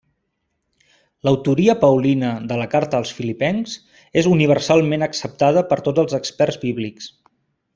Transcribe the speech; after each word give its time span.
L'autoria 1.27 1.75
paulina 1.83 2.31
de 2.51 2.57
la 2.61 2.65
Carta 2.71 2.99
als 3.01 3.11
Filipencs 3.19 3.77
és 4.23 4.31
universalment 4.33 5.09
acceptada 5.09 5.65
per 5.73 5.79
tots 5.91 6.05
els 6.07 6.19
experts 6.21 6.63
bíblics. 6.65 7.13